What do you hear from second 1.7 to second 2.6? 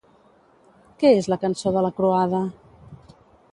de la Croada?